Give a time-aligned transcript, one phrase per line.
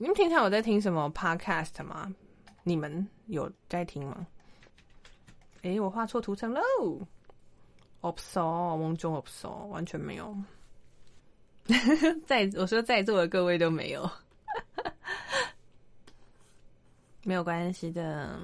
[0.00, 2.12] 你们平常有在听什么 podcast 吗？
[2.62, 4.26] 你们有在听吗？
[5.62, 6.60] 诶，我画错图层喽
[8.00, 10.36] ！Opso，梦中 Opso，完全没有。
[12.26, 14.08] 在我说在座的各位都没有，
[17.24, 18.38] 没有关系的。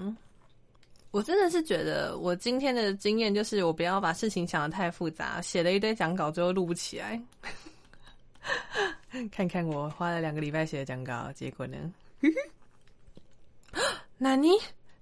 [1.13, 7.23] 我真的是觉得，我今天的经验就是，我不要把事情想的太复杂，写了一堆讲稿，最后录不起来。
[9.31, 11.77] 看看我花了两个礼拜写的讲稿，结果呢？
[14.19, 14.49] 纳尼？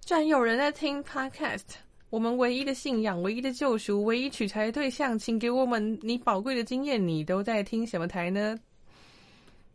[0.01, 1.63] 居然有人在听 Podcast！
[2.11, 7.09] 我们唯一的信仰、唯一的救赎、唯一取材对象，请给我们你宝贵的经验。
[7.09, 8.59] 你都在听什么台呢？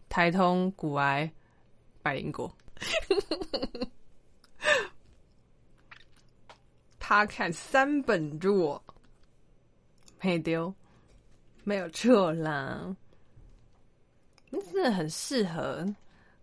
[0.08, 1.32] 台通、古癌、
[2.04, 2.56] 百灵果。
[7.00, 8.80] 他看三本著，
[10.22, 10.72] 没丢，
[11.64, 12.96] 没有错啦。
[14.78, 15.84] 真的很适合。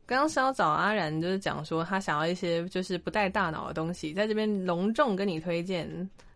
[0.06, 5.88] 刚刚是要找阿然，就是讲说他想要一些就是不带大脑的东西，在这边隆重跟你推荐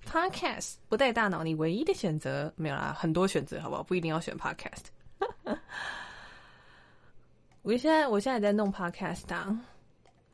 [0.07, 3.83] Podcast，不带大脑，你唯一的选择没有啦，很多选择，好不好？
[3.83, 4.87] 不一定要选 Podcast。
[7.63, 9.61] 我现在我现在在弄 Podcast 啊，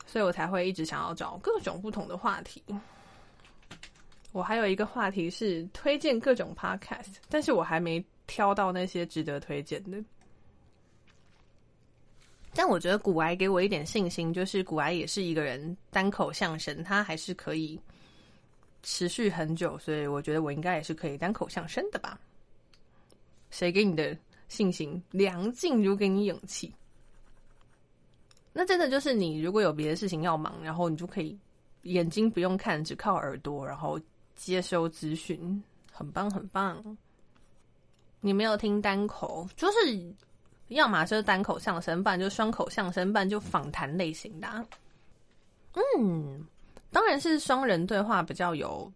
[0.05, 2.63] 所以我才会一直想要找各种不同的话题。
[4.33, 9.99] 我还有一个话题是推荐各种 podcast，但是我还没挑到那些值得推荐的。
[12.55, 17.79] 但我觉得古癌给我一点信心，就是古癌也是一个人单口相声，他还是可以
[18.83, 22.19] 持续很久，所以我觉得我应该也是可以单口相声的吧。
[23.51, 24.17] 谁给你的
[24.49, 25.03] 信心？
[25.11, 26.73] 梁静茹给你勇气。
[28.53, 31.39] 那真的就是你如果有别的事情要忙，然后你就可以
[31.83, 34.01] 眼睛不用看，只靠耳朵，然后。
[34.37, 36.99] 接收资讯，很棒很棒。
[38.21, 40.13] 你没有听单口，就是
[40.69, 44.49] 要么就是单口相声，不然就双口相声，不然就访谈类型的。
[45.99, 46.45] 嗯，
[46.91, 48.91] 当然是双人对话比较有，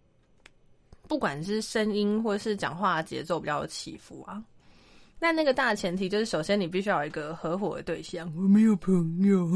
[1.07, 4.43] 不管是声音或是讲话节奏比较有起伏啊。
[5.21, 8.33] 那那个大前提就是，首先你必须要有一个合伙的对象。
[8.37, 9.47] 我没有朋友，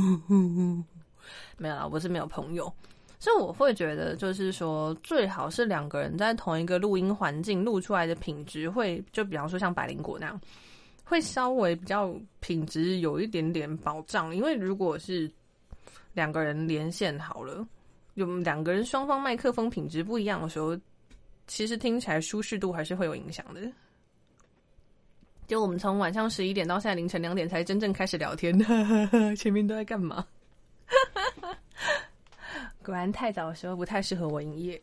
[1.56, 2.72] 没有啊，我是没有朋友。
[3.20, 10.40] 所以我会觉得，就是说，最好是两个人在同一个录音环境录出来的品质，会就比方说像百灵果那样，
[11.12, 14.34] 会稍微比较品质有一点点保障。
[14.34, 15.30] 因为如果是
[16.14, 17.68] 两个人连线好了，
[18.14, 20.74] 有两个人双方麦克风品质不一样的时候，
[21.46, 23.60] 其实听起来舒适度还是会有影响的。
[25.46, 28.58] 就我们从晚上十一点到现在凌晨两点才真正开始聊天，
[29.36, 30.26] 前面都在干嘛？
[32.82, 34.80] 果然太早的时候不太适合我营业。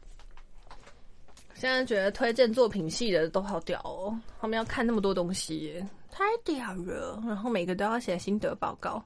[1.56, 7.22] 现在觉得推荐作品系的都好屌哦，他们要看那么多东西，太屌了。
[7.26, 9.04] 然后每个都要写心得报告，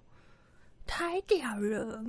[0.86, 2.04] 太屌了。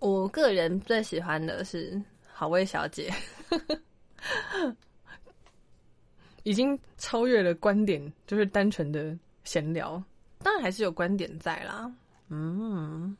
[0.00, 2.00] 我个人最喜欢的是
[2.32, 3.12] 好味小姐，
[6.42, 10.02] 已经超越了观点，就是单纯的闲聊，
[10.40, 11.90] 当然还是有观点在啦。
[12.28, 13.16] 嗯。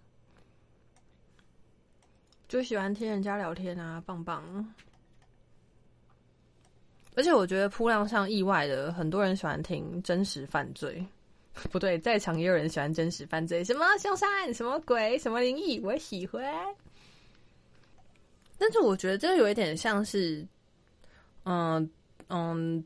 [2.46, 4.74] 就喜欢听人家聊天啊，棒棒！
[7.14, 11.04] 而且我觉得铺浪上意外的，很多人喜欢听真实犯罪，
[11.70, 16.42] 不对，在场也有人喜欢真实犯罪，什么凶杀案什么鬼，什么灵异，我喜欢。
[18.58, 20.46] 但是我觉得这有一点像是，
[21.44, 21.88] 嗯
[22.28, 22.84] 嗯，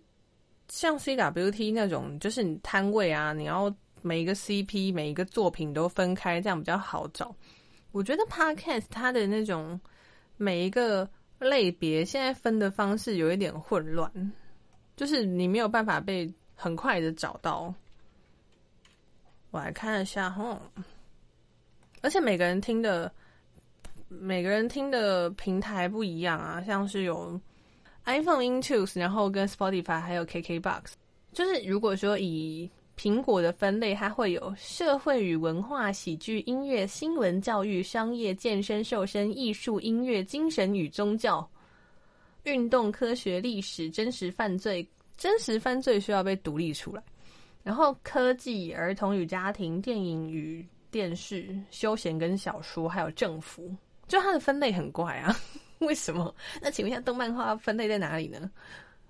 [0.69, 7.35] 像 CWT 那种，就是你摊位啊，你要每一个 CP 每一个作品都分开，这样比较好找。
[7.93, 9.81] 我觉得 podcast 它的那种
[10.37, 14.11] 每一个类别现在分的方式有一点混乱，
[14.97, 17.73] 就是你没有办法被很快的找到。
[19.51, 20.61] 我来看一下哈，
[22.03, 23.11] 而且每个人听的
[24.09, 27.41] 每个人听的平台不一样啊，像是有
[28.05, 30.93] iPhone Intues，然后跟 Spotify 还有 KKBox，
[31.33, 41.49] 就是如果说以苹果的分类，它会有社会与文化、喜剧、音乐、新闻、教育、商业、健身、瘦身、艺术、音乐、精神与宗教、
[42.43, 44.87] 运动、科学、历史、真实犯罪。
[45.17, 47.03] 真实犯罪需要被独立出来，
[47.65, 53.69] 然后科技、儿童与家庭、电影与电视、休闲跟小说，还有政府，
[54.07, 55.37] 就它的分类很怪啊？
[55.81, 56.33] 为什么？
[56.63, 58.49] 那请问一下，动漫画分类在哪里呢？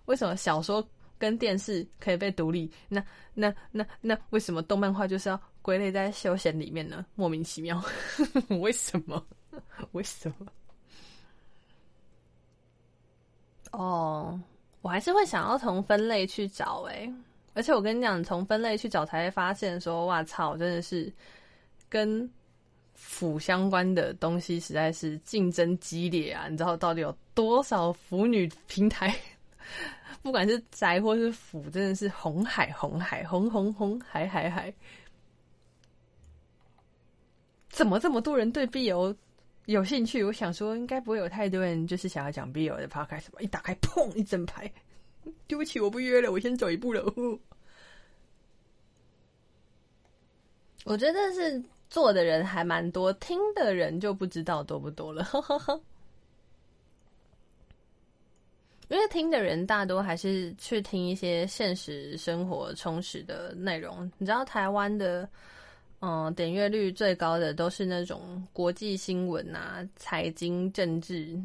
[0.07, 0.87] 为什么小说？
[1.19, 3.05] 跟电视可以被独立，那
[3.35, 7.05] 那那那为什么动漫画就是要归类在休闲里面呢？
[7.15, 7.83] 莫名其妙，
[8.61, 9.25] 为什么？
[9.93, 10.47] 为什么？
[13.73, 14.41] 哦，
[14.81, 17.13] 我还是会想要从分类去找诶，
[17.55, 21.13] 而且我跟你讲，从分类去找才会发现说，哇操，真的是
[21.89, 22.29] 跟
[22.95, 26.49] 腐相关的东西实在是竞争激烈啊！
[26.49, 29.15] 你知道到底有多少腐女平台？
[30.23, 34.73] 不管是宅或是腐，真的是红海，红海，红红红海海海。
[37.71, 39.17] 怎么这么多人对 BL
[39.67, 40.25] 有兴趣？
[40.25, 43.41] 我想说，应该不会有太多人就是想要讲 BL 的 podcast 吧？
[43.41, 44.71] 一打开，砰，一整排。
[45.47, 47.05] 对不起，我不约了，我先走一步了。
[50.85, 55.23] 我觉得是做的人还蛮多，听的人就不知道多不多了。
[55.25, 55.81] 呵呵呵。
[58.89, 64.11] 因为听的人大多还是去听一些现实生活充实的内容。
[64.17, 65.29] 你知道台湾的，
[66.01, 71.39] 嗯，点阅率最高的都是那种国际新闻啊、财经、政治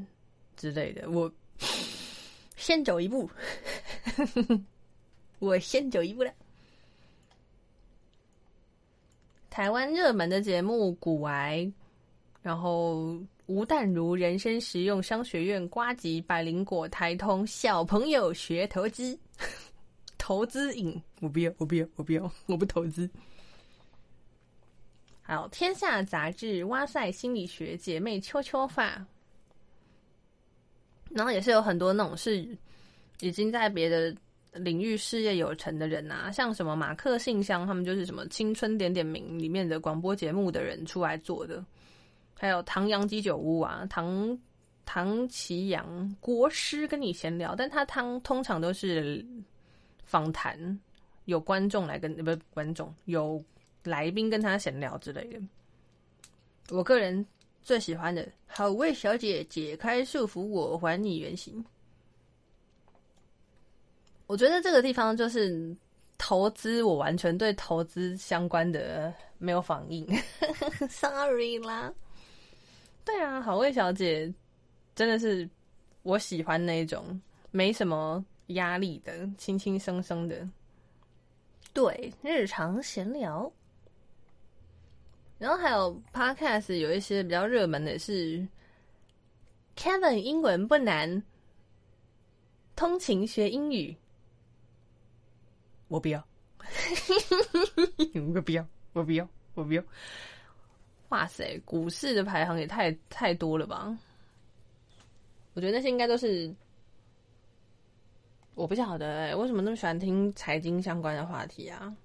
[0.55, 1.09] 之类的。
[1.11, 1.31] 我
[2.55, 3.29] 先走一步，
[5.39, 6.31] 我先走一步了。
[9.49, 11.59] 台湾热门的节目《古癌》，
[12.43, 13.17] 然后。
[13.45, 19.19] 吴淡如人生实用商学院瓜吉百灵果台通小朋友学投资，
[20.17, 23.07] 投资瘾我不要我不要我不要我不投资。
[25.21, 29.05] 还有天下杂志哇塞心理学姐妹秋秋发，
[31.09, 32.47] 然后也是有很多那种是
[33.19, 34.15] 已经在别的
[34.53, 41.61] 领域事业有成的人啊，像什么马克信箱，他们就是什么青春点点名里面的广播节目的人出来做的。
[42.35, 44.37] 还有唐阳鸡酒屋啊，唐
[44.85, 49.25] 唐奇阳国师跟你闲聊，但他汤通常都是
[50.03, 50.79] 访谈，
[51.25, 53.43] 有观众来跟不是观众，有
[53.83, 55.39] 来宾跟他闲聊之类的。
[56.69, 57.25] 我个人
[57.61, 61.63] 最喜欢的，好为小姐解开束缚，我还你原形。
[64.27, 65.75] 我觉得这个地方就是
[66.17, 70.07] 投资，我完全对投资相关的没有反应，
[70.89, 71.93] sorry 啦。
[73.05, 74.33] 对啊，好味小姐
[74.95, 75.49] 真的是
[76.03, 77.19] 我喜欢那种
[77.51, 80.47] 没什么压力的、轻轻松松的，
[81.73, 83.51] 对日常闲聊。
[85.37, 88.47] 然后还有 Podcast 有一些比较热门的是
[89.75, 91.21] Kevin 英文不难，
[92.75, 93.93] 通勤学英语，
[95.89, 96.25] 我不要，
[98.33, 99.83] 我不要，我不要，我不要。
[101.13, 103.95] 哇塞，股市的排行也太太多了吧？
[105.53, 106.51] 我觉得那些应该都是，
[108.55, 111.95] 我不晓得为什么那么喜欢听财经相关的话题啊？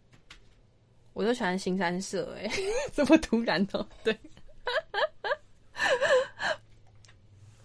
[1.14, 2.50] 我就喜欢新三社，哎，
[2.92, 3.88] 这么突然哦？
[4.04, 4.14] 对，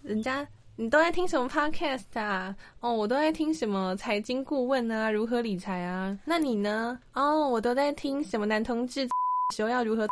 [0.00, 2.56] 人家你都在听什么 podcast 啊？
[2.80, 6.18] 哦，我都在听什么财经顾问啊，如何理财啊？
[6.24, 6.98] 那你呢？
[7.12, 9.06] 哦，我都在听什么男同志
[9.54, 10.08] 时候要如何？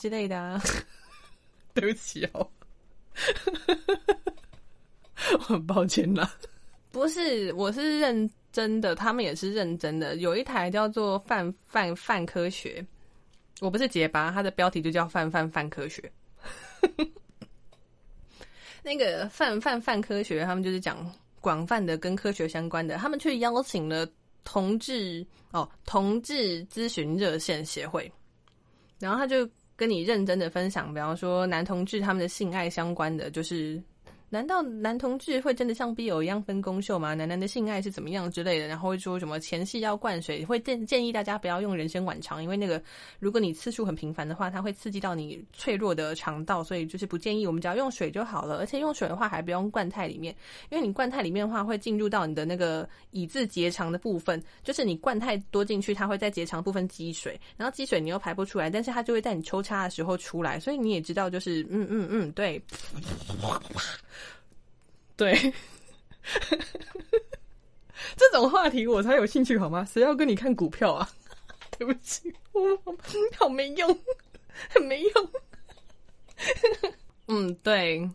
[0.00, 0.60] 之类的啊，
[1.72, 2.48] 对不起哦，
[5.32, 6.30] 我很抱歉啦。
[6.90, 10.16] 不是，我是认真的，他们也是认真的。
[10.16, 12.84] 有一台叫做“泛泛泛科学”，
[13.60, 16.12] 我不是结巴，它的标题就叫“泛泛泛科学”。
[18.82, 22.96] 那个“泛泛泛科学”，他们就是讲广泛的跟科学相关的。
[22.96, 24.06] 他们去邀请了
[24.44, 28.12] 同志哦，同志咨询热线协会，
[28.98, 29.48] 然后他就。
[29.76, 33.82] 跟你认真的分享，比方说男同志他们的性爱相关的，就是。
[34.30, 37.14] 难道男同志会真的像 B 友一样分工秀吗？
[37.14, 38.66] 男男的性爱是怎么样之类的？
[38.66, 40.44] 然后会说什么前戏要灌水？
[40.44, 42.82] 会建建议大家不要用人参晚肠，因为那个
[43.20, 47.46] 如果你次数很频繁的话，它会刺激到你脆弱的肠道，所以就是不建议。
[47.46, 50.34] 我们只要用水就好了，而且用水的话还不用灌太里面，
[50.70, 62.60] 因为你灌太里面的话会进入到你的那个以字结肠的部分，就是你灌太多进去，它会在结肠部分积水，然后积水你又排不出来，但是它就会在你抽插的时候出来，所以你也知道，就是嗯嗯嗯，对。
[65.16, 65.34] 对，
[68.16, 69.84] 这种话题我才有兴趣好吗？
[69.84, 71.08] 谁要跟你看股票啊？
[71.78, 72.60] 对不起，我
[73.38, 73.98] 好没用，
[74.70, 75.30] 很没用。
[77.26, 78.08] 嗯，对，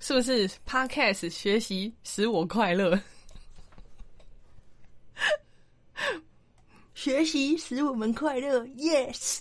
[0.00, 3.00] 是不是？Podcast 学习使我快乐，
[6.94, 8.64] 学习使我们快乐。
[8.76, 9.40] Yes，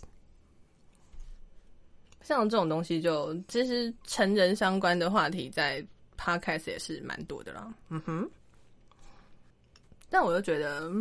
[2.21, 5.85] 像这种东西，就其实成人相关的话题在。
[6.17, 8.29] Podcast 也是蛮多的啦，嗯哼，
[10.09, 10.91] 但我又觉得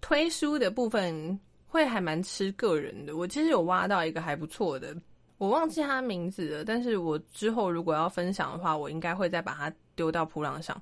[0.00, 3.16] 推书的部分会还蛮吃个人的。
[3.16, 4.96] 我其实有挖到一个还不错的，
[5.38, 10.80] 我忘记他名字了，但是我之后如果要分享的话，我应该会再把它丢到铺浪上。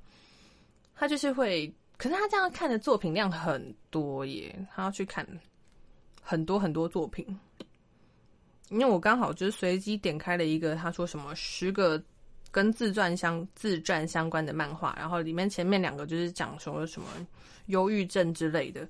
[0.94, 5.26] 他就是会，可是他这样看的作品量很多耶，他要去看
[6.22, 7.26] 很多很多作品。
[8.70, 12.02] 因为我刚好就是随机点开了一个，他说什么十个
[12.56, 17.06] 跟自传相自传相关的漫画，然后里面前面两个就是讲说什么
[17.66, 18.88] 忧郁症之类的。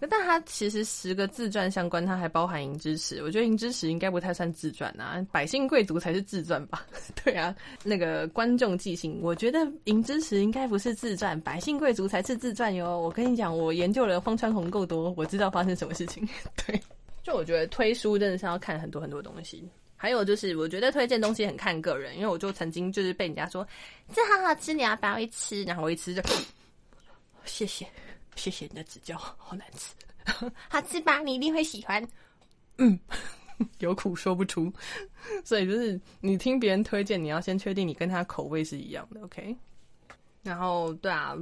[0.00, 3.22] 但它其实十个自传相关，它还包含银之匙。
[3.22, 6.84] 我觉得银之匙应该不太算自传啊，百姓贵族才是自传吧？
[7.22, 7.54] 对啊，
[7.84, 12.98] 那个观众记性，我觉得银之匙应该不是自传，百姓贵族才是自传哟。
[12.98, 16.28] 我跟你讲，我研究了荒川红够多，我知道发生什么事情。
[16.66, 16.82] 对，
[17.22, 19.62] 就我觉得推书真的是要看很多很多东西。
[20.02, 23.66] 还有就是，我觉得推荐东西很看个人，因为我就曾经就是被人家说
[24.14, 25.62] 这好好吃，你要不要一吃？
[25.64, 26.22] 然后我一吃就
[27.44, 27.86] 谢谢。
[28.34, 29.94] 谢谢你的指教，好难吃，
[30.70, 31.18] 好吃吧？
[31.18, 32.02] 你一定会喜欢。
[32.78, 32.98] 嗯，
[33.80, 34.72] 有苦说不出，
[35.44, 39.54] 所以就是你听别人推荐，你要先确定你跟他口味是一样的，OK？
[40.42, 41.36] 然后，对啊，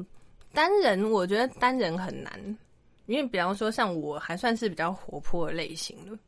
[0.53, 2.59] 单人我觉得单人很难，
[3.07, 6.19] 因为比方说像我还算是比较活泼的类型的，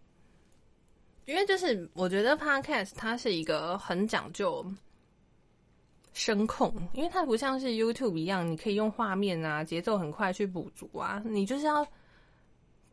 [1.30, 4.66] 因为就是我觉得 Podcast 它是一个很讲究。
[6.12, 11.22] 声控，因为它不像是 YouTube 一样，你可以用画面啊，节奏很快去补足啊。
[11.24, 11.86] 你就是要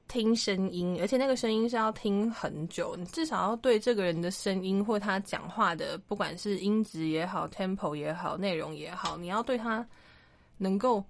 [0.08, 9.86] 听声音，而且那个声音是要听很久，你至少要对这个人的声音或他讲话的，不管是音质也好、tempo 也好、内容也好，你要对他
[10.60, 11.03] 能够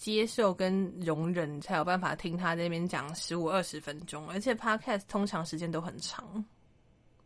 [0.00, 4.26] 接受跟容忍，才有办法听他那边讲十五二十分钟。
[4.30, 6.42] 而且 Podcast 通常时间都很长。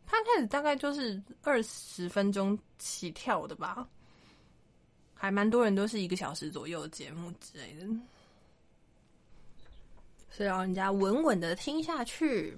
[0.04, 3.88] 他开始大概就是二十分钟起跳的吧，
[5.14, 7.86] 还蛮多人都是一个小时左右的节目之类的，
[10.30, 12.56] 是要人家稳稳的听下去，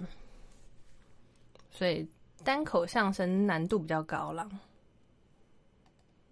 [1.71, 2.09] 所以
[2.43, 4.49] 单口相声难度比较高了。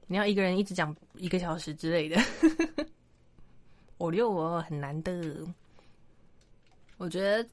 [0.07, 2.17] 你要一个人一直讲一个小时之类的，
[3.97, 5.47] 我六我很难的，
[6.97, 7.49] 我觉得。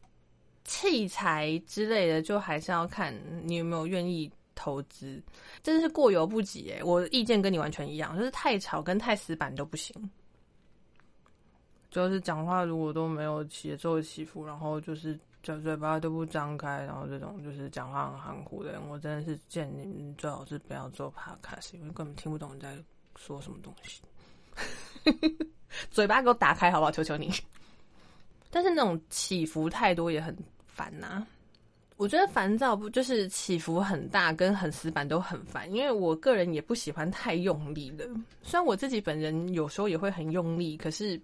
[0.64, 3.12] 器材之类的，就还是要看
[3.44, 5.20] 你有没有愿意投资，
[5.64, 6.84] 真的是过犹不及哎！
[6.84, 9.92] 我意见跟你完全一样，就是太吵跟太死板都不行。
[11.90, 22.78] 就是讲话如果都没有节奏起伏，然后就是嘴嘴巴都不张开，然后这种就是讲话很含糊的人，我真的是建议你最好是不要做 podcast，因为根本听不懂你在
[23.16, 24.00] 说什么东西。
[25.90, 26.92] 嘴巴给我打开好不好？
[26.92, 27.32] 求求你！
[28.50, 30.36] 但是那种起伏太多也很
[30.66, 31.26] 烦呐。
[31.98, 38.10] 我觉得烦躁不就是起伏很大跟很死板都很烦，因为我个人也不喜欢太用力的。
[38.42, 41.22] 虽然我自己本人有时候也会很用力，可是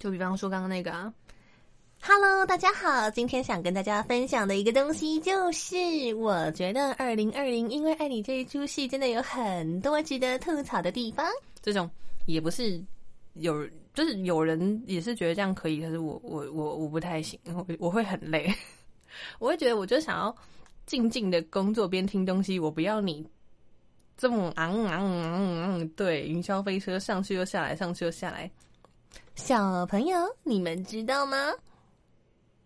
[0.00, 1.14] 就比方说刚刚那个啊
[2.00, 5.76] ，Hello，大家好，今天想跟大家分享的一个东西就是，
[6.16, 11.24] 我觉得二零二零因为爱你这一出戏真的有很多值得吐槽的地方。
[11.62, 11.88] 这种
[12.26, 12.82] 也不是
[13.34, 13.68] 有。
[13.94, 18.50] 就是有人也是觉得这样可以，可是我我我我不太行，我我会很累，
[19.38, 20.34] 我会觉得我就想要
[20.86, 23.22] 静静的工作边听东西，我不要你
[24.16, 28.50] 这么昂昂昂昂，对，云霄飞车上去又下来，上去又下来。
[29.34, 31.52] 小朋友，你们知道吗？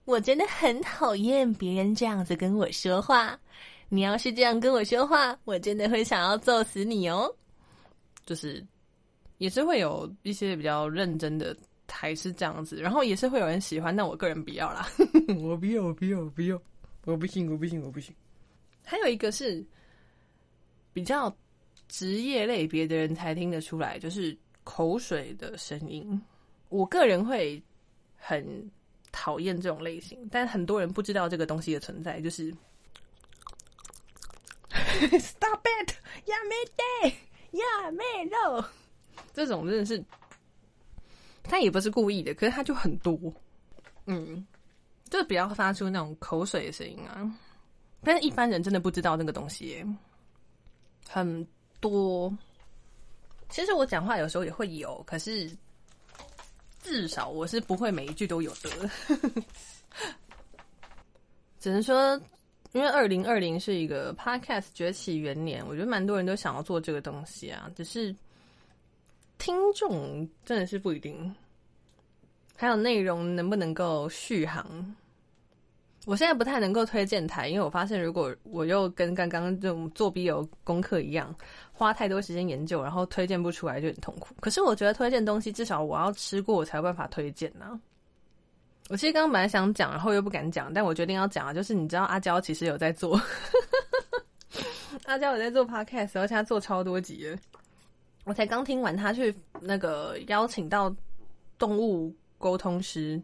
[0.04, 3.36] 我真的很讨厌别人这样子跟我说话。
[3.88, 7.34] 你要是这样跟我说话，我真的会想要揍死你哦。
[8.24, 8.64] 就是。
[9.38, 11.56] 也是会有一些比较认真的，
[11.88, 14.88] 还是这样子，然后也是会有人喜欢，但我个人不要啦，
[15.40, 16.60] 我不要，我不要，我不要，
[17.04, 18.14] 我不行，我不行，我不行。
[18.84, 19.64] 还有一个是
[20.92, 21.34] 比较
[21.88, 26.20] 职业类别的人才听得出来，就是口水的声音。
[26.68, 27.62] 我个人会
[28.16, 28.70] 很
[29.12, 32.50] 讨厌这种类型，但很多人不知道这个东西的存在，就是
[35.18, 35.92] Stop it,
[36.26, 37.14] yeah, me day,
[37.52, 38.64] yeah, me no。
[39.36, 40.02] 这种真的是，
[41.42, 43.20] 他也不是故意的，可是他就很多，
[44.06, 44.46] 嗯，
[45.10, 47.30] 就不要发出那种口水的声音啊。
[48.02, 49.84] 但是一般人真的不知道那个东西，
[51.06, 51.46] 很
[51.80, 52.34] 多。
[53.50, 55.54] 其实我讲话有时候也会有，可是
[56.82, 58.90] 至少我是不会每一句都有的。
[61.60, 62.18] 只能说，
[62.72, 68.16] 因为二零二零是一个 podcast 崛起元年，我觉得蛮多人都想要做这个东西啊，只是。
[69.38, 71.34] 听众真的是不一定，
[72.56, 74.64] 还有内容能不能够续航？
[76.06, 81.34] 我现在不太能够推荐台，因为我发现如果我又跟刚刚这种做 B 友功课一样，
[81.72, 84.32] 花太多时间研究，然后推荐不出来就很痛苦。
[84.40, 87.80] 可是我觉得推荐东西至少我要吃过，我才有办法推荐呢。
[88.88, 93.20] 我其实刚刚本来想讲，然后又不敢讲，但我决定要讲啊，就是你知道阿娇其实有在做，
[95.06, 97.36] 阿娇有在做 Podcast，而且他做超多集。
[98.26, 100.94] 我才刚听完他去那个邀请到
[101.56, 103.22] 动物沟通师，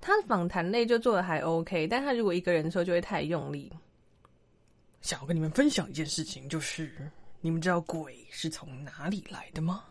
[0.00, 3.72] 他访谈类就做的还 OK，但他如果一个人的时候就会太用力。
[5.00, 6.90] 想要跟你们分享一件事情，就是
[7.40, 9.84] 你们知道鬼是从哪里来的吗？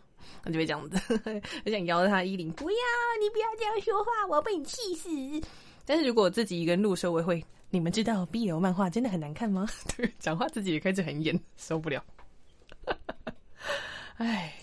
[0.43, 0.97] 他就会这样子，
[1.65, 2.77] 我想摇着他衣领，不要，
[3.21, 5.09] 你不要这样说话，我要被你气死。
[5.85, 9.65] 但是如果我自己一个人录时候，我会，你们知道 BL 漫画真的很难看吗？
[9.95, 12.03] 对， 讲话自己也开始很严，受不了。
[14.19, 14.53] 唉，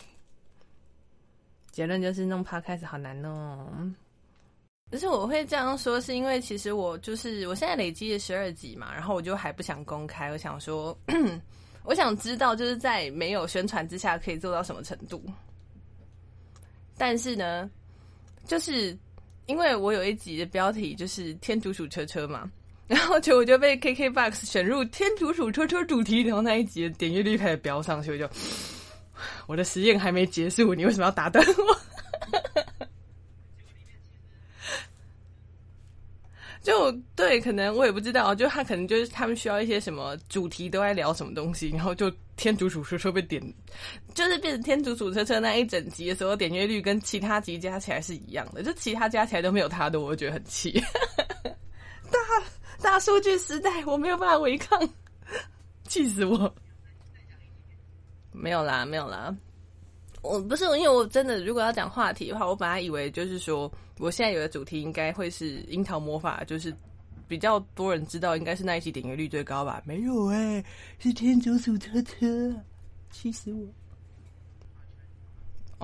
[1.70, 3.90] 结论就是弄 podcast 好难哦。
[4.90, 10.96] 可是我会这样说，是因为其实我就是我现在累积了十二集嘛，然后我就还不想公开，我想说，
[11.84, 15.24] 我想知道就是在没有宣传之下可以做到什么程度。
[16.98, 17.70] 但是呢，
[18.44, 18.94] 就是
[19.46, 22.50] 因为我有一集的标题就是“天竺鼠车车”嘛，
[22.86, 28.28] 然后就我就被 KKBOX 选入“天竺鼠车车”主题，然后那一集的点阅率开始飙上去，我就
[29.46, 31.76] 我的实验还没结束，你为什么要打断我？
[36.62, 43.40] 就对，可能我也不知道，就他可能就是他们需要一些什么主题都在聊什么东西，然后就天竺鼠车车被点，
[44.14, 50.82] 就是变成天竺鼠车车那一整集的时候，点阅率跟其他集加起来是一样的，就其他加起来都没有他的，我觉得很气。
[52.10, 52.18] 大
[52.82, 54.76] 大数据时代，我没有办法违抗，
[55.86, 56.52] 气死我！
[58.36, 59.34] 没有啦，没有啦。
[60.22, 66.74] 我不是因为我真的，如果要讲话题的话，我本来以为就是说，我现在有的主题应该会是樱桃魔法，就是
[67.28, 69.80] 比较多人知道，应该是那一期点击率最高吧？
[69.84, 70.64] 没有哎，
[70.98, 72.52] 是天竺鼠车车，
[73.10, 73.66] 气死我！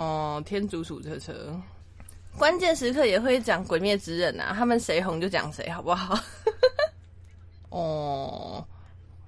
[0.02, 1.54] 哦，天竺鼠车车，
[2.36, 6.18] 关键时刻也会讲鬼灭之刃啊，他们谁红就讲谁，好不好？
[7.70, 8.66] 哦，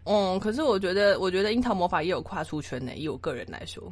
[0.04, 3.83] 哦，可是我觉得，我觉得樱桃魔法也有跨出圈呢，以我个人来说。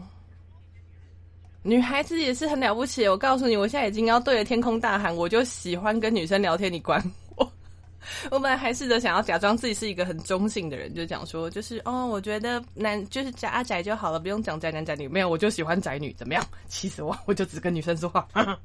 [1.62, 7.00] 女孩子也是很了不起，我告诉你，我现在已经要对着天空大喊，我就喜欢跟女生聊天，你管
[7.36, 7.52] 我？
[8.32, 16.44] 我本来还试着想要假装自己是一个很中性的人，就讲说，就是哦，我觉得男就是宅阿宅就好了，不用讲宅男宅女，没有，我就喜欢宅女，怎么样？
[16.66, 17.16] 气死我！
[17.26, 18.26] 我就只跟女生说话。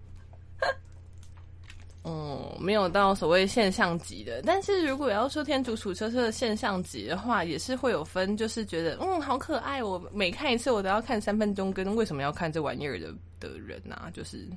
[2.09, 14.47] 嗯，没有到所谓现象级的，但是如果要说天竺鼠车车的现象级的话，也是会有分，就是觉得嗯好可爱，我每看一次我都要看三分钟，跟为什么要看这玩意儿的的人啊，就是，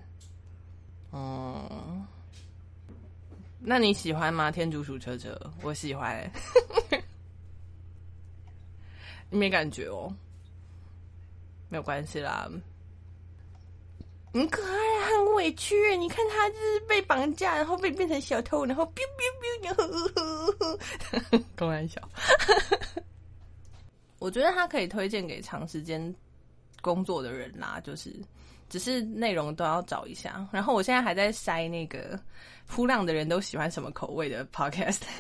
[1.11, 2.07] 嗯，
[3.59, 4.49] 那你喜欢吗？
[4.49, 6.31] 天竺鼠车车，我喜欢，
[9.29, 10.15] 你没感觉哦，
[11.69, 12.49] 没有关系啦。
[14.33, 14.71] 很可爱，
[15.41, 15.97] 委屈。
[15.97, 22.01] 你看他就是被绑架，然后被变成小偷，然后 biu biu biu，然后 开玩笑。
[24.21, 26.15] 我觉得他可以推荐给长时间
[26.83, 28.15] 工作的人啦，就是
[28.69, 30.47] 只是内容都要找一下。
[30.53, 32.21] 然后我现在还在筛那个
[32.67, 35.01] 铺浪的人都喜欢什么口味的 podcast。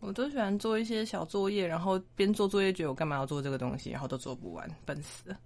[0.00, 5.38] 我都喜欢做一些小作业，然后边做作业觉得我干嘛要做这个东西，然后都做不完，笨死了。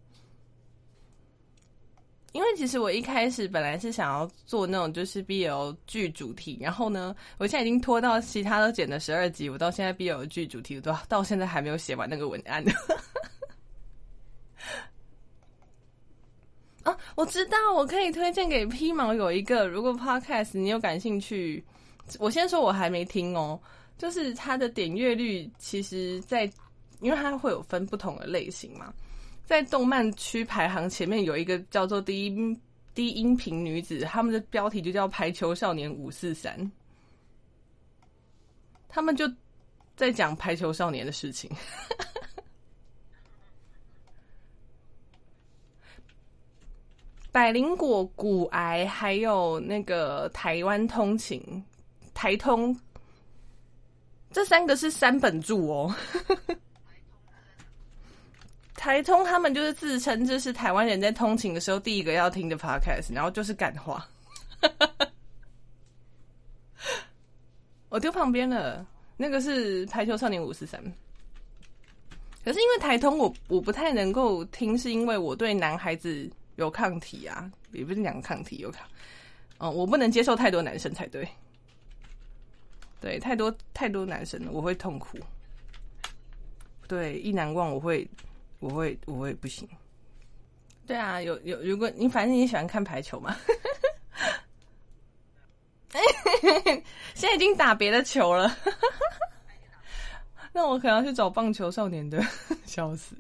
[2.32, 12.72] 因为其实我一开始本来是想要做那种就是 BL 剧主题，然后呢，我现在已经拖到其他都剪了十二集，我到现在 BL 剧主题都到现在还没有写完那个文案呢。
[16.82, 21.64] 啊，我知道，我可以推荐给 P 毛有一个，如果 Podcast 你有感兴趣，
[22.18, 23.58] 我先说我还没听哦，
[23.98, 26.44] 就是它的点阅率其实，在
[27.00, 28.92] 因为它会有分不同的类型嘛。
[29.46, 32.60] 在动漫区排行前面有一个叫做“低音
[32.94, 36.58] 低音频女子”，他们的标题就叫《排球少年五四三》，
[38.88, 39.24] 他们就
[39.94, 41.48] 在讲排球少年的事情。
[47.30, 51.64] 百灵果、骨癌，还有那个台湾通勤、
[52.14, 52.76] 台通，
[54.32, 55.94] 这三个是三本著哦。
[58.86, 64.08] 台通他们就是自称这是台湾人在通勤的时候第一个要听的 podcast，然后就是感化。
[67.88, 70.80] 我丢旁边了，那个是排球少年五四三。
[72.44, 78.86] 可是因为台通我我不太能够听，是因为我对男孩子有抗体啊，也不是两个抗体有抗，
[79.58, 81.28] 嗯，我不能接受太多男生才对。
[83.00, 85.18] 对，太多太多男生了我会痛苦。
[86.86, 88.08] 对，一难忘我会。
[88.58, 89.68] 我会，我会不行。
[90.86, 93.36] 对啊，有有，如果你反正你喜欢看排球嘛，
[97.14, 98.56] 现在已经打别的球了，
[100.52, 102.22] 那我可能要去找棒球少年的，
[102.64, 103.16] 笑死，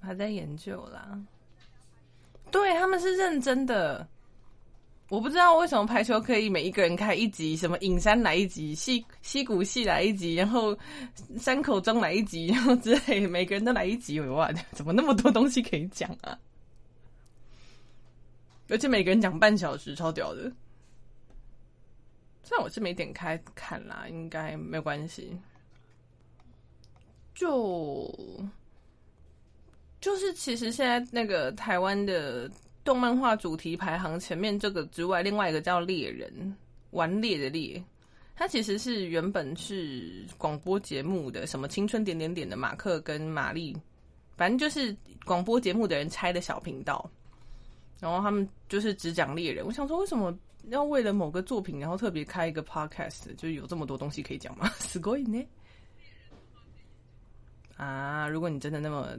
[0.00, 1.18] 还在研究啦。
[2.50, 4.06] 对他们是认真的，
[5.12, 10.74] 我不知道为什么排球可以每一个人开一集，什么隐山来一集，溪溪谷系来一集，然后
[11.38, 16.38] 山口中来一集， 然后之类，每个人都来一集，哇，怎么那么多东西可以讲啊？
[18.70, 20.50] 而且每个人讲半小时，超屌的。
[22.42, 25.38] 虽然我是没点开看啦，应该没有关系。
[27.34, 28.10] 就
[30.00, 32.50] 就是其实现在那个台湾的。
[32.83, 36.55] 动漫画主题排行前面这个之外，另外一个叫猎人，
[36.91, 37.83] 玩猎的猎，
[38.35, 43.75] 它其实是原本是广播节目的，什么青春点点点的马克跟玛丽，
[44.37, 47.09] 反正就是广播节目的人拆的小频道，
[47.99, 49.65] 然后他们就是只讲猎人。
[49.65, 50.33] 我想说，为什么
[50.69, 54.69] 要为了某个作品，然后特别开一个 podcast，就是有这么多东西可以讲吗？
[54.79, 55.45] すごいね。
[57.75, 59.17] 啊，如果你真的那么。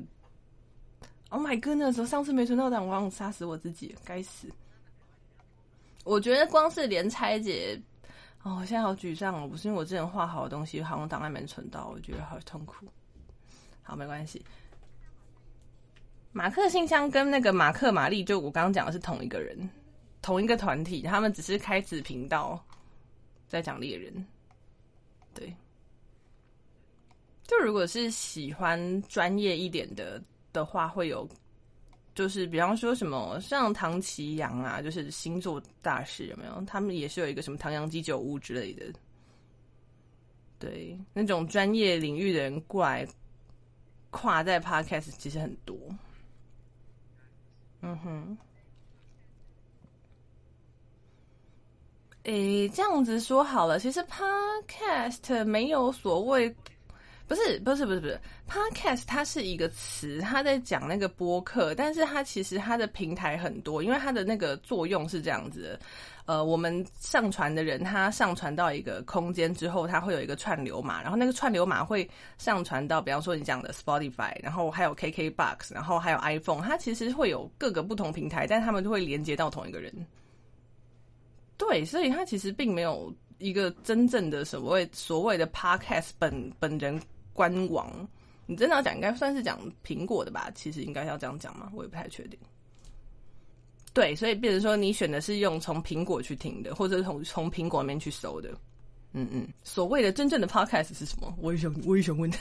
[1.34, 1.74] Oh my god！
[1.74, 4.48] 那时候上次没存到档，我想杀死我自己，该死！
[6.04, 7.76] 我觉得光是连拆解，
[8.43, 12.86] 哦，我现在好沮丧哦，不是因为我之前画好的东西好像档案没存到，我觉得好痛苦。
[13.82, 14.46] 好，没关系。
[16.34, 19.67] 马克信箱跟那个马克玛丽，就我刚刚讲的是同一个人，
[20.22, 22.63] 同一个团体，他们只是开子频道
[23.48, 24.13] 在讲猎人。
[25.34, 25.52] 对，
[27.48, 30.22] 就如果是喜欢专业一点的。
[30.54, 31.28] 的话会有，
[32.16, 36.63] 就是比方说什么像唐奇阳啊，就是星座大师有没有？
[36.66, 38.86] 他们也是有一个什么唐阳鸡酒屋之类的，
[40.60, 43.06] 对，那种专业领域的人过来
[44.12, 45.76] 跨在 podcast 其实很多。
[47.82, 48.38] 嗯哼，
[52.24, 56.56] 诶，这样子说好了，其实 podcast 没有所谓。
[57.25, 65.79] 不是不是不是不是，podcast 它是一个词，它在讲那个播客，但是它其实它的平台很多，因为它的那个作用是这样子，
[66.25, 72.07] 呃，我们上传的人他上传到一个空间之后，它会有一个串流码，然后那个串流码会
[72.38, 79.91] 上传到，比方说你讲的 Spotify，然后还有 KKBox，然后还有 iPhone，它其实会有各个不同平台，但他们都会连接到同一个人。
[81.57, 87.01] 对，所以它其实并没有一个真正的所谓所谓的 podcast 本本人。
[87.34, 87.91] 官网，
[88.46, 90.50] 你真的要讲，应该算是讲苹果的吧？
[90.56, 91.69] 其实应该要这样讲吗？
[91.74, 92.39] 我也不太确定。
[93.93, 98.50] 对，所以变成说，你选的是用从苹果去听的，或者是从从苹果里面去搜的。
[99.12, 101.32] 嗯嗯，所谓的真正的 podcast 是什么？
[101.39, 102.32] 我也想，我也想问。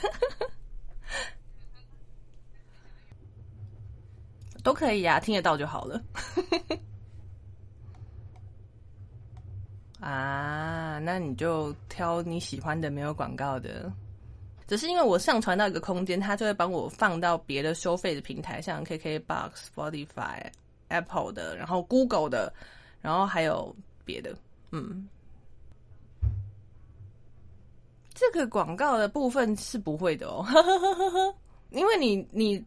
[4.63, 6.01] 都可以啊，听得到就好了。
[9.99, 13.93] 啊，那你就挑你喜欢的，没有广告的。
[14.67, 20.41] 只是因为我上传到一个空间，它就会帮我放到别的收费的平台，像 KKBox、Spotify、
[20.87, 22.53] Apple 的，然后 Google 的，
[23.01, 24.35] 然后还有别的。
[24.71, 25.07] 嗯，
[28.13, 30.45] 这个广告的部分是不会的哦，
[31.71, 32.63] 因为你你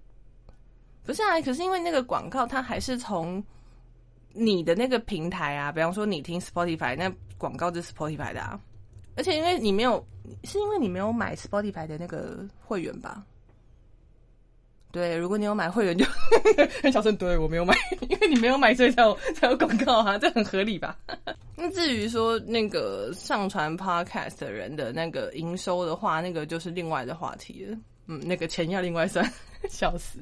[1.04, 3.42] 不是啊，可是因为那个广告它还是从
[4.32, 8.60] 你的那个平台啊，比方说你听 Spotify，那广告是 Spotify 的啊。
[9.16, 10.04] 而且因为你没有，
[10.44, 13.24] 是因为你没有买 Spotify 的那个会员吧？
[14.92, 16.06] 对，如果你有买会员，就
[16.82, 17.14] 很小声。
[17.16, 17.74] 对我没有买，
[18.08, 20.96] 因为你没有买，所以才有才有广告啊，这很合理吧？
[21.56, 27.76] 那至于说那个上传 Podcast 的人的那个营收的话，那个就是另外的话题了。
[28.06, 29.30] 嗯，那个钱要另外算，
[29.68, 30.18] 笑死。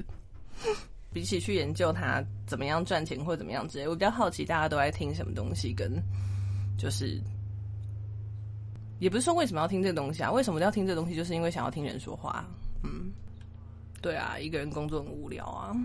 [1.13, 5.91] 比起去研究它怎么样赚钱或怎么样之类，我比较好奇大家都在听什么东西，跟
[6.77, 7.17] 就是。
[9.05, 10.31] 也不是说为什么要听这个东西啊？
[10.31, 11.15] 为什么要听这东西？
[11.15, 12.43] 就是因为想要听人说话。
[12.83, 13.11] 嗯，
[14.01, 15.77] 对啊，一个人工作很无聊啊。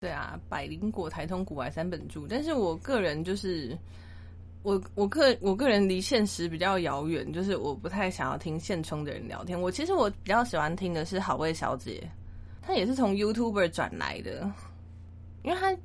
[0.00, 2.22] 对啊，百灵果、台通、古外三本著。
[2.26, 3.76] 但是我个人就是，
[4.62, 9.60] 我我个我个人离现实比较遥远，就是我不太想要听现充的人聊天。
[9.60, 12.10] 我其实我比较喜欢听的是好味小姐，
[12.62, 14.50] 她也是从 YouTuber 转来的，
[15.42, 15.76] 因为她。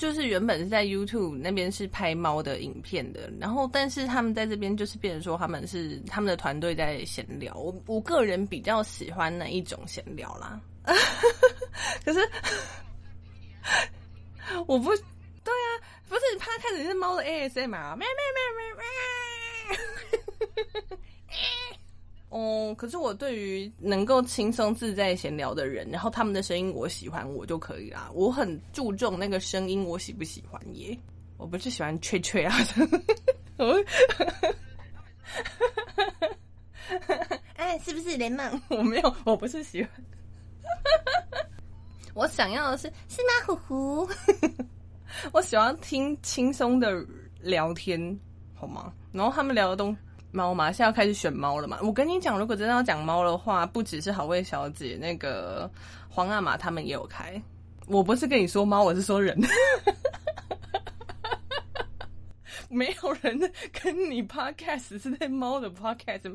[0.00, 7.54] 就是原本是在 YouTube 那边是拍猫的影片的，然后但是他们在这边就是变成说他们是他们的团队在闲聊。
[7.54, 10.58] 我我个人比较喜欢那一种闲聊啦，
[12.02, 12.30] 可是
[14.66, 14.88] 我不
[15.44, 15.68] 对啊，
[16.08, 18.86] 不是他开始是猫的 ASM 啊，咩咩咩咩咩。
[22.30, 28.08] 哦，可是我对于能够轻松自在闲聊的人，然后他们的声音我喜欢，我就可以啦。
[28.14, 30.96] 我很注重那个声音，我喜不喜欢耶？
[31.36, 32.54] 我不是喜欢吹吹啊，
[37.56, 38.60] 哎，是不是雷梦？
[38.68, 39.90] 我没有，我不是喜欢，
[42.14, 43.28] 我想要的是是吗？
[43.46, 44.08] 虎虎，
[45.32, 47.04] 我喜欢听轻松的
[47.40, 48.18] 聊天，
[48.54, 48.92] 好吗？
[49.12, 49.96] 然后他们聊的东
[50.32, 51.78] 猫嘛，现在要开始选猫了嘛。
[51.82, 55.70] 我跟你讲，如果真的要讲猫的话，不只是好味小姐，那个
[56.08, 57.40] 皇阿玛他们也有开。
[57.86, 59.38] 我不是跟你说猫，我是说人。
[62.68, 63.36] 没有人
[63.82, 66.32] 跟你 podcast 是在猫的 podcast，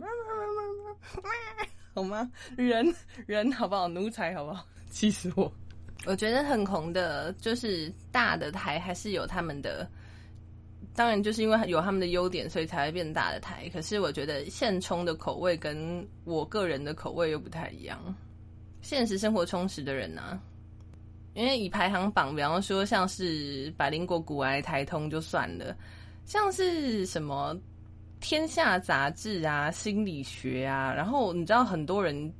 [1.94, 2.30] 好吗？
[2.58, 2.94] 人
[3.26, 3.88] 人好不好？
[3.88, 4.66] 奴才好不好？
[4.90, 5.50] 气死我！
[6.06, 9.90] 我觉得很红的，就是大的台还是有他们的，
[10.96, 13.70] 当然就是因为有他们的优点，所以才会变大的台。
[13.70, 18.00] 可是我觉得现充的口味跟我个人的口味又不太一样。
[18.82, 20.40] 现实生活充实的人呢？
[21.34, 25.76] 因为以排行榜，比方说像是百灵果、古癌、台通就算了。
[26.24, 27.54] 像是什么
[28.22, 32.34] 《天下杂志》啊、心理学啊，然后你知道很多人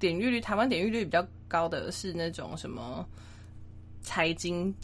[0.00, 3.06] 点阅率，台湾点阅率比较高的是那种什么
[4.02, 4.74] 财经、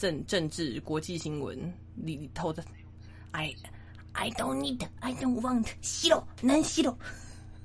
[0.00, 1.58] 政政治、国际新闻
[1.94, 2.64] 里头的。
[3.32, 3.54] I
[4.12, 6.96] I don't need, I don't want，吸了难吸了。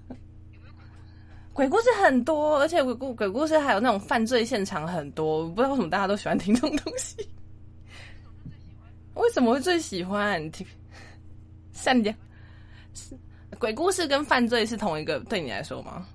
[1.53, 7.15] 鬼故事很多，而且鬼故鬼故事还有那种犯罪现场很多，不知道为什么大家都喜欢听这种东西。
[9.15, 10.67] 为什么会最喜欢听
[11.71, 12.13] 善良？
[13.57, 15.21] 鬼故事跟犯罪是同一个？
[15.21, 16.05] 对你来说吗？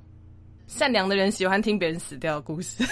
[0.67, 2.85] 善良的人喜欢听别人死掉的故事，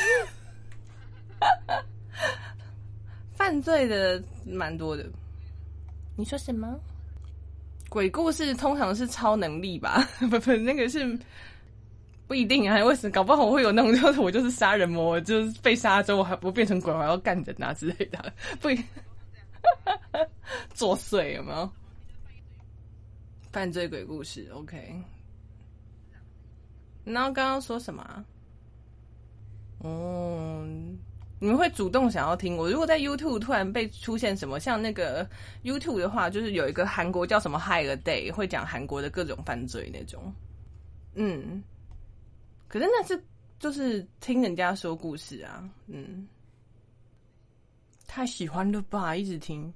[3.49, 5.07] 犯罪的蛮多的。
[6.17, 6.79] 你说什么？
[7.89, 10.07] 鬼故事通常是超能力吧？
[10.29, 11.19] 不不，那个是
[12.27, 12.85] 不一定啊。
[12.85, 13.11] 为什么？
[13.11, 18.31] 搞不好我会有那种，就是我就是杀人魔，就是被杀之后还不变成鬼，还要干人啊之类的，
[18.61, 18.69] 不。
[20.75, 21.71] 作祟有没有？
[23.51, 24.95] 犯罪鬼故事，OK。
[27.05, 28.25] 然后刚刚说什么？
[29.79, 30.69] 哦，
[31.41, 32.69] 你们会主动想要听我？
[32.69, 35.29] 如果在 YouTube 突然被出现什么，像那个
[35.63, 40.33] YouTube 的话，就是有一个韩国叫什么 High a Day，会讲韩国的各种犯罪那种。
[41.15, 41.63] 嗯，
[42.67, 43.23] 可是那是
[43.59, 46.27] 就是听人家说故事啊，嗯。
[48.11, 49.15] 太喜欢了吧！
[49.15, 49.73] 一直听。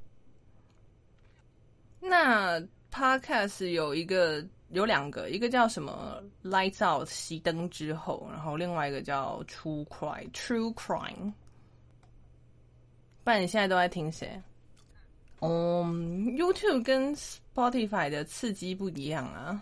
[2.00, 2.58] 那
[2.90, 11.34] podcast 有一个有两个，一个叫什么 “lights out” 熄灯之后，然后另外一个叫 “true crime” True Crime。
[13.24, 14.40] 不然你现在都在听谁？
[15.40, 19.60] 嗯，YouTube 跟 Spotify 的刺激不一样啊，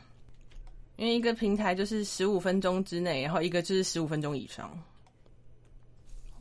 [0.96, 4.70] 因为一个平台就是十五分钟之内，然后一个就是十五分钟以上。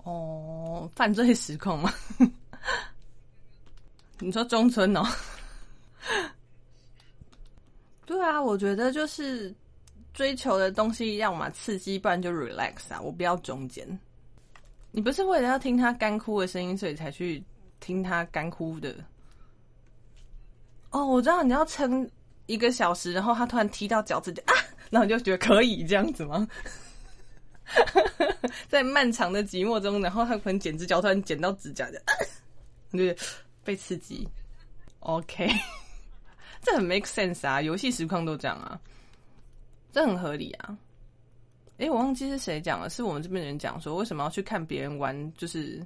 [0.03, 1.93] 哦，犯罪时空吗？
[4.19, 5.03] 你说中村哦？
[8.05, 9.53] 对啊，我觉得就是
[10.13, 12.99] 追求的东西，要么刺激，不然就 relax 啊。
[12.99, 13.87] 我不要中间。
[14.91, 17.43] 你不是为了要听他干哭的声音，所以才去
[17.79, 18.95] 听他干哭的？
[20.91, 22.09] 哦，我知道你要撑
[22.47, 24.53] 一个小时，然后他突然踢到脚趾，啊，
[24.89, 26.47] 然后你就觉得可以这样子吗？
[28.67, 32.01] 在漫长的寂寞中，然后他可能剪指甲，突然剪到指甲的，
[32.91, 33.15] 对，
[33.63, 34.27] 被刺激。
[35.01, 35.47] OK，
[36.63, 38.79] 这很 make sense 啊，游戏实况都这样啊，
[39.91, 40.75] 这很合理啊。
[41.79, 45.81] 哎，我忘记是谁讲了，是我们这边人讲说，为什么要去看别人玩，就是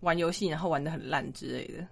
[0.00, 1.84] 玩游戏，然后玩的很烂之类的。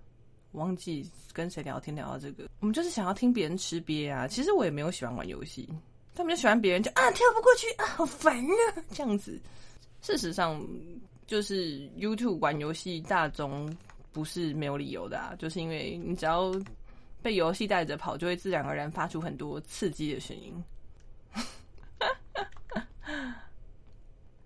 [0.52, 4.28] 我忘记跟谁聊天聊到这个，我们就是想要听别人吃瘪啊。
[4.28, 5.68] 其实我也没有喜欢玩游戏。
[6.14, 9.38] 他们就喜欢别人就啊跳不过去啊好烦啊这样子。
[10.00, 10.64] 事实上，
[11.26, 13.76] 就是 YouTube 玩游戏大众
[14.12, 16.52] 不是没有理由的啊，就是因为你只要
[17.20, 20.54] 被游戏带着跑，就会自然而然发出很多刺激的声音。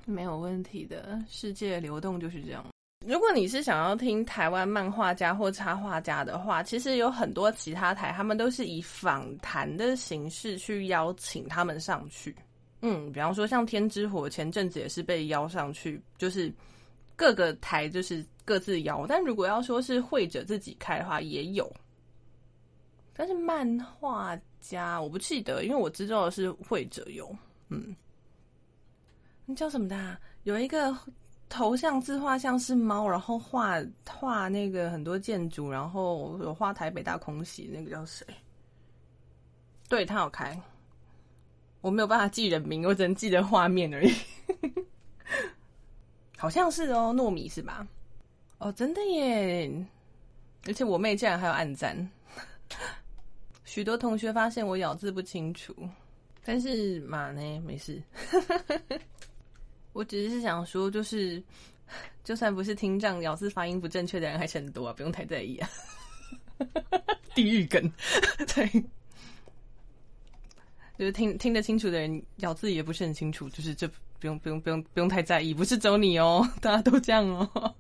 [0.07, 2.65] 没有问题的，世界流动就是这样。
[3.07, 12.35] 如果你是想要听台湾漫画家或插画家的话，其实有很多其他台，他们都是以访谈的形式去邀请他们上去。
[12.81, 16.53] 嗯，比方说像天之火，前阵子也是被邀上去，就是
[17.17, 19.05] 各个台就是各自邀。
[19.09, 21.73] 但如果要说是会者自己开的话，也有。
[23.15, 27.35] 但是漫画家我不记得，因为我知道的是会者有。
[27.69, 27.95] 嗯，
[29.47, 30.19] 你叫什么的？
[30.45, 30.97] 有一个。
[31.55, 33.77] 头像自画像是猫，然后画
[34.09, 38.25] 画那个很多建筑，然后有画台北大空袭，那个叫谁？
[39.87, 40.59] 对他有开，
[41.83, 44.15] 我没有办法记人名，我只能记得画面而已。
[46.39, 47.87] 好像是哦，糯米是吧？
[48.57, 49.71] 哦，真的耶！
[50.67, 52.11] 而且我妹竟然还有暗赞。
[53.67, 55.77] 许多同学发现我咬字不清楚，
[56.43, 57.61] 但是马呢？
[57.61, 58.03] 没事。
[59.93, 61.43] 我只是想说，就是，
[62.25, 65.69] 就算不是听障、咬字发音不正确的人，还是很多啊，不用太在意啊。
[67.35, 67.83] 地狱梗，
[68.55, 68.69] 对，
[70.99, 77.75] 就是听听得清楚的人咬字也不是很清楚，就是这不用不用不用不用太在意，不是走你哦， 大家都这样哦。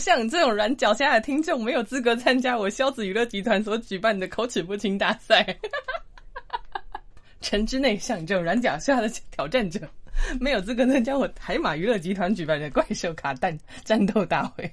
[0.00, 5.44] 像你这种软脚虾的听众，没有资格参加我萧子娱乐集团所举办的口齿不清大赛。
[7.42, 9.86] 城之内，像你这种软脚虾的挑战者，
[10.40, 14.72] 没有资格参加我海马娱乐集团举办的怪兽卡蛋战斗大会。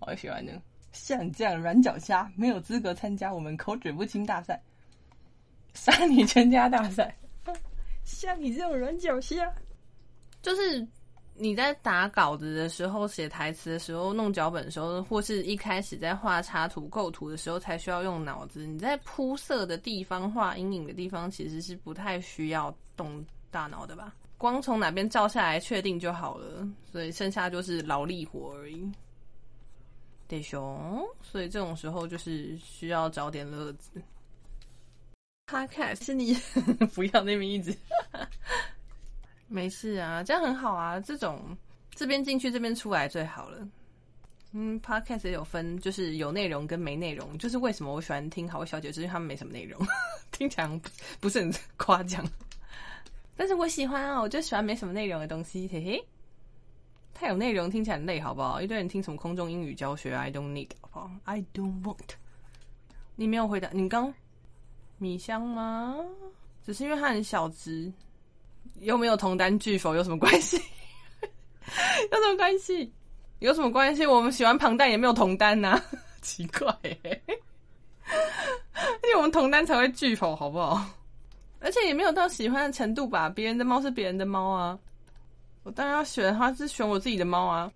[0.00, 0.52] 我喜欢呢，
[0.92, 4.60] 像你这样软脚虾，没有资格参加我们口齿不清大赛，
[5.74, 7.14] 杀你全家大赛。
[8.04, 9.52] 像你这种软脚虾，
[10.42, 10.86] 就是。
[11.40, 18.66] 你在打稿子的时候、写台词的时候、弄脚本的时候，或是一开始在画插图、构图的时候，才需要用脑子。
[18.66, 24.14] 你在铺色的地方、画阴影的地方，其实是不太需要动大脑的吧？
[24.36, 28.90] 光从哪边照下来确定就好了，所以剩下就是劳力活而已。
[30.28, 33.90] 对熊，所以这种时候就是需要找点乐子。
[35.46, 36.34] Podcast 是你
[36.94, 37.76] 不要那边一直。
[39.52, 41.00] 没事啊，这样很好啊。
[41.00, 41.56] 这种
[41.90, 43.66] 这边进去，这边出来最好了。
[44.52, 47.36] 嗯，Podcast 有分，就是有内容跟没内容。
[47.36, 49.80] 就是为什么我喜欢听好小姐，就是他们没什么内容，
[50.30, 50.80] 听起来
[51.18, 52.24] 不是很夸奖。
[53.36, 55.68] 但是我喜欢啊，我就喜欢没什么内容的东西。
[55.72, 56.04] 嘿嘿，
[57.12, 58.62] 太有内容听起来很累，好不好？
[58.62, 62.10] 一堆人听什么空中英语教学，I don't need，好不好？I don't want。
[63.16, 64.14] 你没有回答，你刚
[64.98, 65.96] 米香吗？
[66.64, 67.92] 只是因为它很小只。
[68.80, 70.56] 又没有同单拒否有什么关系？
[72.10, 72.92] 有什么关系？
[73.40, 74.06] 有什么关系？
[74.06, 75.80] 我们喜欢庞蛋也没有同单呐，
[76.22, 80.84] 奇怪，因为我们同单才会拒否，好不好？
[81.60, 83.28] 而且也没有到喜欢的程度吧。
[83.28, 84.78] 别人的猫是别人的猫啊，
[85.62, 87.70] 我当然要选的话是选我自己的猫啊。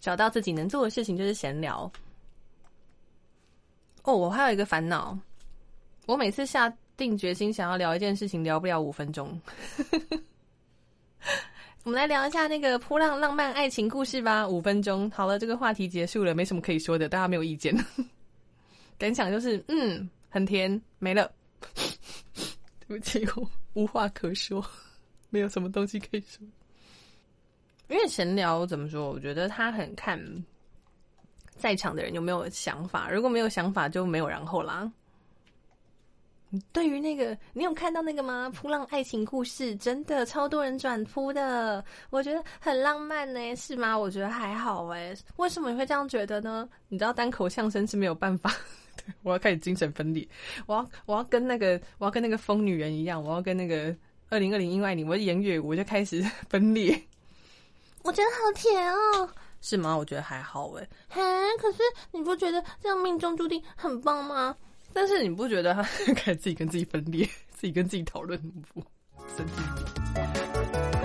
[0.00, 1.90] 找到自己能做的事情就是闲聊。
[4.04, 5.18] 哦，我还有一个烦恼，
[6.06, 6.72] 我每次下。
[7.00, 9.40] 定决心想要聊一件事情，聊不了五分钟。
[11.82, 14.46] 我们来聊一下那个扑浪浪漫爱情故事吧。
[14.46, 17.74] 五分钟，好了，这个话题结束了，没什么可以说的，大家没有意见。
[18.98, 21.32] 感想就是，嗯，很甜，没了。
[22.86, 24.62] 对不起，我无话可说，
[25.30, 26.46] 没有什么东西可以说。
[27.88, 29.10] 因为闲聊怎么说？
[29.10, 30.22] 我觉得他很看
[31.56, 34.92] 在场的人有没有想法，如果没有想法，就没有然后啦。
[36.72, 38.50] 对于那个，你有看到那个吗？
[38.54, 43.96] 扑浪爱情故事真的超多人转扑的，我觉得很浪漫呢，是吗？
[43.96, 46.68] 我觉得还好哎，为什么你会这样觉得呢？
[46.88, 48.52] 你知道单口相声是没有办法，
[48.96, 50.26] 对 我要开始精神分裂，
[50.66, 53.94] 我要我要跟那个我要跟那个疯女人一样，我要跟那个
[54.28, 57.00] 二零二零因为你，我言语我就开始分裂。
[58.02, 59.28] 我觉得好甜哦，
[59.60, 59.96] 是吗？
[59.96, 61.22] 我觉得还好哎，嘿，
[61.60, 61.78] 可是
[62.10, 64.56] 你不觉得这样命中注定很棒吗？
[64.92, 65.82] 但是你不觉得他
[66.14, 67.24] 开始自己跟自己分裂，
[67.54, 68.40] 自己跟自己讨论
[68.74, 68.82] 不？
[69.36, 70.99] 神经病。